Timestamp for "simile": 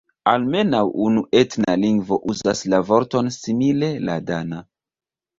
3.35-3.91